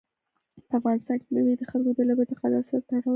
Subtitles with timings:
[0.67, 3.09] په افغانستان کې مېوې د خلکو له بېلابېلو اعتقاداتو سره تړاو لري.